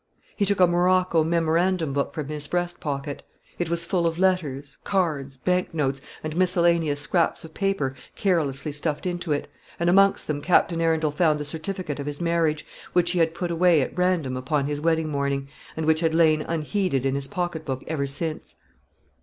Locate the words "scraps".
6.99-7.43